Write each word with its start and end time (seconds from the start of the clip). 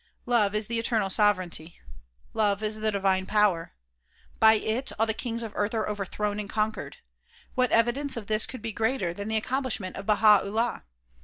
Love 0.25 0.55
is 0.55 0.65
the 0.65 0.79
eternal 0.79 1.11
sovereignty. 1.11 1.77
Love 2.33 2.63
is 2.63 2.79
the 2.79 2.89
divine 2.91 3.27
power. 3.27 3.73
By 4.39 4.53
it 4.53 4.91
all 4.97 5.05
the 5.05 5.13
kings 5.13 5.43
of 5.43 5.53
earth 5.55 5.75
are 5.75 5.87
overthrown 5.87 6.39
and 6.39 6.49
conquered. 6.49 6.97
What 7.53 7.69
evidence 7.71 8.17
of 8.17 8.25
this 8.25 8.47
could 8.47 8.63
be 8.63 8.71
greater 8.71 9.13
than 9.13 9.27
the 9.27 9.37
accomplishment 9.37 9.97
of 9.97 10.07
Baha 10.07 10.41
'Ullah 10.43 10.85